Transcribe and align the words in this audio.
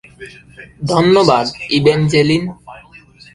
ধন্যবাদ, 0.91 1.45
ইভ্যাঞ্জেলিন। 1.77 2.43